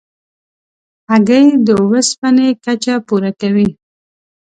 هګۍ 1.09 1.45
د 1.65 1.67
اوسپنې 1.85 2.47
کچه 2.63 2.95
پوره 3.07 3.31
کوي. 3.39 3.69